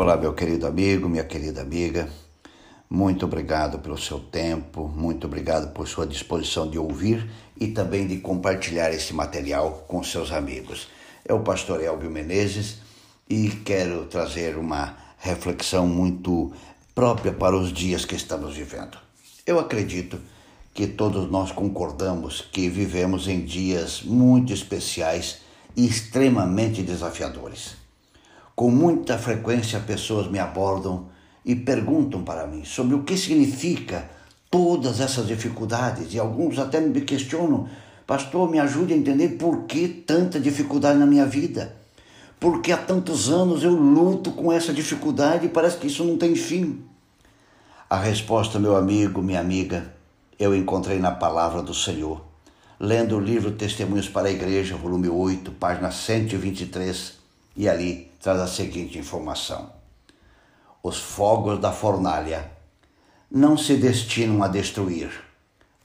[0.00, 2.08] Olá, meu querido amigo, minha querida amiga.
[2.88, 7.28] Muito obrigado pelo seu tempo, muito obrigado por sua disposição de ouvir
[7.60, 10.86] e também de compartilhar esse material com seus amigos.
[11.24, 12.78] É o pastor Elvio Menezes
[13.28, 16.52] e quero trazer uma reflexão muito
[16.94, 18.96] própria para os dias que estamos vivendo.
[19.44, 20.20] Eu acredito
[20.72, 25.38] que todos nós concordamos que vivemos em dias muito especiais
[25.76, 27.77] e extremamente desafiadores.
[28.58, 31.06] Com muita frequência, pessoas me abordam
[31.44, 34.10] e perguntam para mim sobre o que significa
[34.50, 37.68] todas essas dificuldades e alguns até me questionam,
[38.04, 41.76] pastor, me ajude a entender por que tanta dificuldade na minha vida.
[42.40, 46.34] Porque há tantos anos eu luto com essa dificuldade e parece que isso não tem
[46.34, 46.82] fim.
[47.88, 49.94] A resposta, meu amigo, minha amiga,
[50.36, 52.24] eu encontrei na palavra do Senhor.
[52.80, 57.17] Lendo o livro Testemunhos para a Igreja, volume 8, página 123,
[57.58, 59.72] e ali traz a seguinte informação:
[60.80, 62.48] Os fogos da fornalha
[63.28, 65.10] não se destinam a destruir,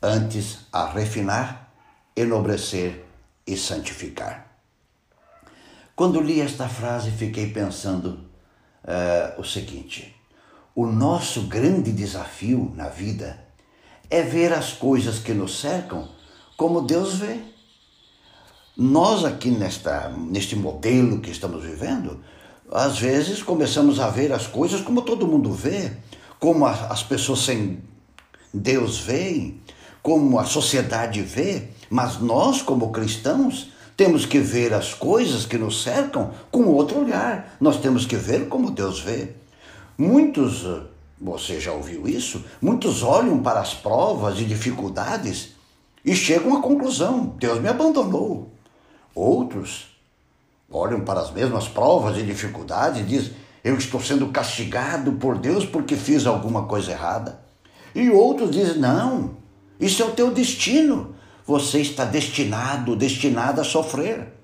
[0.00, 1.72] antes a refinar,
[2.14, 3.04] enobrecer
[3.44, 4.46] e santificar.
[5.96, 8.10] Quando li esta frase, fiquei pensando
[8.84, 10.14] uh, o seguinte:
[10.72, 13.44] o nosso grande desafio na vida
[14.08, 16.08] é ver as coisas que nos cercam
[16.56, 17.55] como Deus vê.
[18.78, 22.20] Nós aqui nesta, neste modelo que estamos vivendo,
[22.70, 25.92] às vezes começamos a ver as coisas como todo mundo vê,
[26.38, 27.78] como as pessoas sem
[28.52, 29.62] Deus veem,
[30.02, 35.82] como a sociedade vê, mas nós, como cristãos, temos que ver as coisas que nos
[35.82, 37.56] cercam com outro olhar.
[37.58, 39.30] Nós temos que ver como Deus vê.
[39.96, 40.66] Muitos,
[41.18, 42.44] você já ouviu isso?
[42.60, 45.54] Muitos olham para as provas e dificuldades
[46.04, 48.54] e chegam à conclusão: Deus me abandonou.
[49.16, 49.86] Outros
[50.70, 53.32] olham para as mesmas provas e dificuldades e dizem:
[53.64, 57.40] Eu estou sendo castigado por Deus porque fiz alguma coisa errada.
[57.94, 59.38] E outros dizem: Não,
[59.80, 61.16] isso é o teu destino.
[61.46, 64.34] Você está destinado, destinada a sofrer.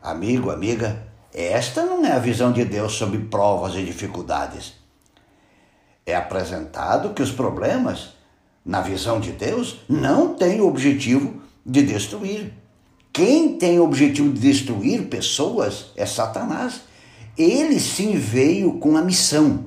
[0.00, 1.04] Amigo, amiga,
[1.34, 4.74] esta não é a visão de Deus sobre provas e dificuldades.
[6.06, 8.10] É apresentado que os problemas,
[8.64, 12.61] na visão de Deus, não têm o objetivo de destruir.
[13.12, 16.80] Quem tem o objetivo de destruir pessoas é Satanás.
[17.36, 19.66] Ele sim veio com a missão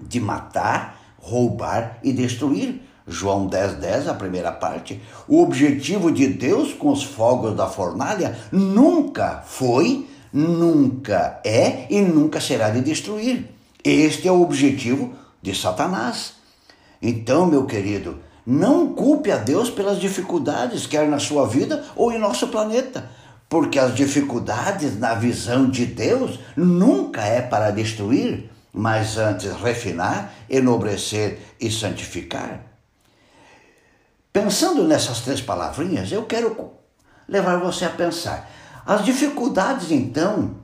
[0.00, 2.80] de matar, roubar e destruir.
[3.06, 5.00] João 10, 10, a primeira parte.
[5.28, 12.40] O objetivo de Deus com os fogos da fornalha nunca foi, nunca é e nunca
[12.40, 13.50] será de destruir.
[13.84, 15.12] Este é o objetivo
[15.42, 16.34] de Satanás.
[17.02, 18.18] Então, meu querido,
[18.50, 23.08] não culpe a Deus pelas dificuldades, quer na sua vida ou em nosso planeta,
[23.48, 31.38] porque as dificuldades, na visão de Deus, nunca é para destruir, mas antes refinar, enobrecer
[31.60, 32.60] e santificar.
[34.32, 36.72] Pensando nessas três palavrinhas, eu quero
[37.28, 38.50] levar você a pensar.
[38.84, 40.56] As dificuldades, então,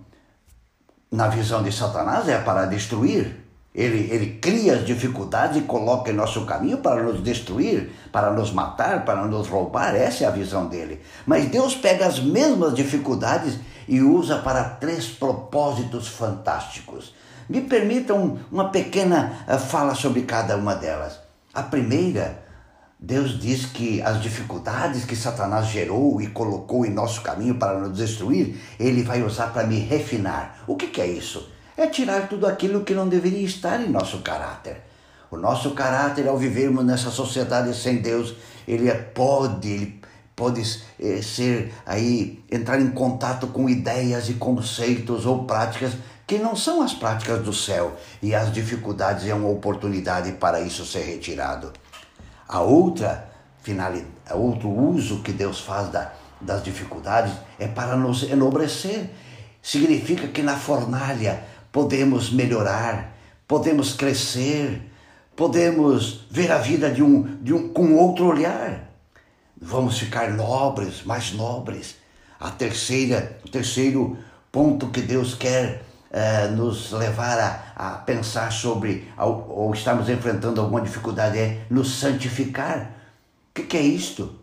[1.08, 3.45] na visão de Satanás, é para destruir,
[3.76, 8.50] ele, ele cria as dificuldades e coloca em nosso caminho para nos destruir, para nos
[8.50, 9.94] matar, para nos roubar.
[9.94, 11.02] Essa é a visão dele.
[11.26, 17.14] Mas Deus pega as mesmas dificuldades e usa para três propósitos fantásticos.
[17.50, 21.20] Me permitam uma pequena eh, fala sobre cada uma delas.
[21.52, 22.42] A primeira,
[22.98, 27.98] Deus diz que as dificuldades que Satanás gerou e colocou em nosso caminho para nos
[27.98, 30.64] destruir, ele vai usar para me refinar.
[30.66, 31.54] O que, que é isso?
[31.76, 34.82] É tirar tudo aquilo que não deveria estar em nosso caráter.
[35.30, 38.34] O nosso caráter, ao vivermos nessa sociedade sem Deus,
[38.66, 40.00] ele é, pode, ele
[40.34, 40.62] pode
[41.00, 45.92] é, ser aí, entrar em contato com ideias e conceitos ou práticas
[46.26, 50.84] que não são as práticas do céu, e as dificuldades é uma oportunidade para isso
[50.84, 51.72] ser retirado.
[52.48, 53.28] A outra
[53.62, 59.10] finalidade, outro uso que Deus faz da, das dificuldades é para nos enobrecer.
[59.62, 61.42] Significa que na fornalha
[61.76, 63.14] podemos melhorar,
[63.46, 64.80] podemos crescer,
[65.36, 68.90] podemos ver a vida de um, de um, com outro olhar.
[69.60, 71.96] Vamos ficar nobres, mais nobres.
[72.40, 74.16] A terceira, o terceiro
[74.50, 80.62] ponto que Deus quer eh, nos levar a, a pensar sobre, ou, ou estamos enfrentando
[80.62, 82.90] alguma dificuldade, é nos santificar.
[83.50, 84.34] O que, que é isto?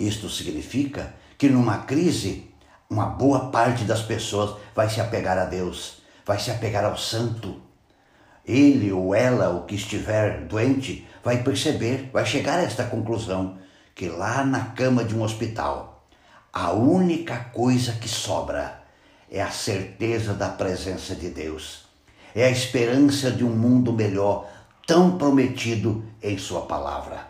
[0.00, 2.50] Isto significa que numa crise,
[2.90, 7.62] uma boa parte das pessoas vai se apegar a Deus vai se apegar ao santo.
[8.44, 13.58] Ele ou ela, o que estiver doente, vai perceber, vai chegar a esta conclusão
[13.94, 16.06] que lá na cama de um hospital,
[16.52, 18.82] a única coisa que sobra
[19.30, 21.86] é a certeza da presença de Deus.
[22.34, 24.46] é a esperança de um mundo melhor,
[24.86, 27.26] tão prometido em Sua palavra.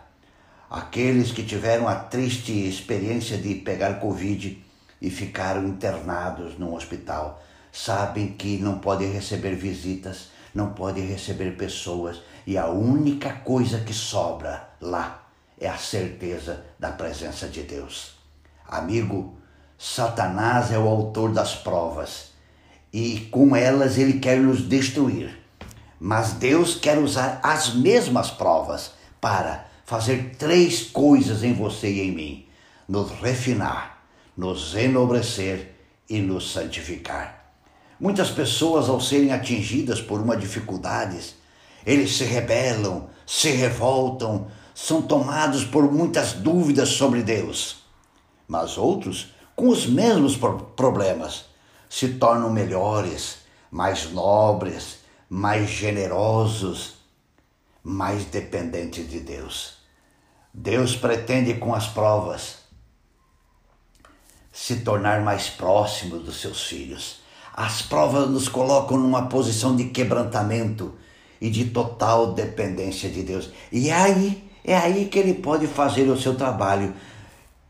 [0.69, 4.61] Aqueles que tiveram a triste experiência de pegar Covid
[5.01, 7.41] e ficaram internados num hospital
[7.77, 13.93] sabem que não podem receber visitas, não podem receber pessoas e a única coisa que
[13.93, 15.27] sobra lá
[15.59, 18.13] é a certeza da presença de Deus.
[18.67, 19.37] Amigo,
[19.77, 22.31] Satanás é o autor das provas
[22.91, 25.37] e com elas ele quer nos destruir.
[25.99, 32.11] Mas Deus quer usar as mesmas provas para fazer três coisas em você e em
[32.11, 32.47] mim:
[32.87, 34.03] nos refinar,
[34.35, 35.75] nos enobrecer
[36.09, 37.36] e nos santificar.
[37.99, 41.35] Muitas pessoas, ao serem atingidas por uma dificuldade,
[41.85, 47.77] eles se rebelam, se revoltam, são tomados por muitas dúvidas sobre Deus.
[48.47, 50.37] Mas outros, com os mesmos
[50.75, 51.45] problemas,
[51.89, 53.39] se tornam melhores,
[53.71, 54.99] mais nobres,
[55.29, 56.95] mais generosos,
[57.83, 59.77] mais dependentes de Deus.
[60.53, 62.57] Deus pretende com as provas
[64.51, 67.21] se tornar mais próximo dos seus filhos.
[67.57, 70.93] As provas nos colocam numa posição de quebrantamento
[71.41, 73.49] e de total dependência de Deus.
[73.71, 76.93] E aí, é aí que ele pode fazer o seu trabalho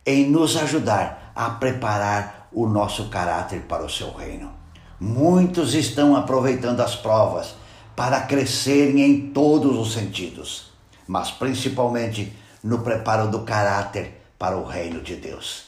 [0.06, 4.51] em nos ajudar a preparar o nosso caráter para o seu reino.
[5.00, 7.56] Muitos estão aproveitando as provas
[7.95, 10.69] para crescerem em todos os sentidos,
[11.07, 15.68] mas principalmente no preparo do caráter para o reino de Deus.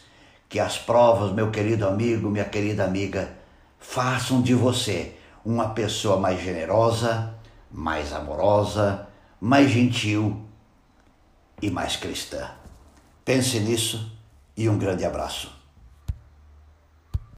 [0.49, 3.38] Que as provas, meu querido amigo, minha querida amiga,
[3.79, 7.33] façam de você uma pessoa mais generosa,
[7.71, 9.07] mais amorosa,
[9.39, 10.45] mais gentil
[11.61, 12.51] e mais cristã.
[13.23, 14.11] Pense nisso
[14.55, 15.58] e um grande abraço.